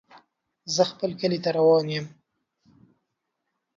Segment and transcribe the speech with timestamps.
[0.75, 2.05] زه خپل کلي ته روان يم.